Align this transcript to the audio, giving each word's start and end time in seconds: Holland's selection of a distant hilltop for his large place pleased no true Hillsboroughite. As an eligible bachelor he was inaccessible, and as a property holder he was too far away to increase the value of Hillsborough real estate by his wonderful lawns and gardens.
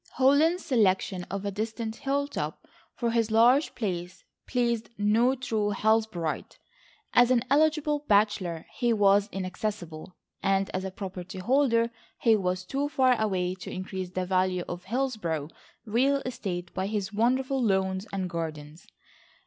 Holland's 0.13 0.65
selection 0.65 1.27
of 1.29 1.45
a 1.45 1.51
distant 1.51 1.97
hilltop 1.97 2.67
for 2.95 3.11
his 3.11 3.29
large 3.29 3.75
place 3.75 4.23
pleased 4.47 4.89
no 4.97 5.35
true 5.35 5.69
Hillsboroughite. 5.77 6.57
As 7.13 7.29
an 7.29 7.43
eligible 7.51 7.99
bachelor 8.07 8.65
he 8.77 8.93
was 8.93 9.29
inaccessible, 9.31 10.15
and 10.41 10.71
as 10.71 10.83
a 10.83 10.89
property 10.89 11.37
holder 11.37 11.91
he 12.19 12.35
was 12.35 12.65
too 12.65 12.89
far 12.89 13.15
away 13.21 13.53
to 13.53 13.69
increase 13.69 14.09
the 14.09 14.25
value 14.25 14.63
of 14.67 14.85
Hillsborough 14.85 15.49
real 15.85 16.23
estate 16.25 16.73
by 16.73 16.87
his 16.87 17.13
wonderful 17.13 17.61
lawns 17.63 18.07
and 18.11 18.27
gardens. 18.27 18.87